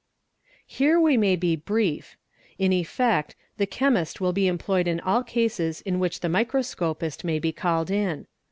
Here 0.65 0.99
we 0.99 1.15
may 1.15 1.35
be 1.35 1.55
brief; 1.55 2.17
in 2.57 2.73
effect, 2.73 3.35
the 3.57 3.67
chemist 3.67 4.19
will 4.19 4.33
be 4.33 4.47
employed 4.47 4.87
in 4.87 4.99
al 5.01 5.23
cases 5.23 5.81
in 5.81 5.99
which 5.99 6.21
the 6.21 6.27
microscopist 6.27 7.23
may 7.23 7.37
be 7.37 7.51
called 7.51 7.91
in. 7.91 8.25